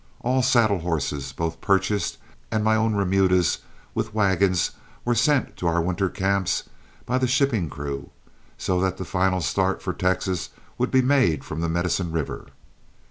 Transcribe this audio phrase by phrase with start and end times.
[0.21, 2.17] All saddle horses, both purchased
[2.51, 3.59] and my own remudas,
[3.93, 4.71] with wagons,
[5.05, 6.63] were sent to our winter camps
[7.05, 8.09] by the shipping crew,
[8.57, 12.47] so that the final start for Texas would be made from the Medicine River.